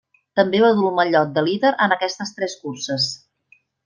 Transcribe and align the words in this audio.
També 0.39 0.59
va 0.61 0.69
dur 0.77 0.85
el 0.91 0.95
mallot 0.99 1.35
de 1.35 1.43
líder 1.47 1.71
en 1.87 1.93
aquestes 1.99 2.31
tres 2.39 2.57
curses. 2.65 3.07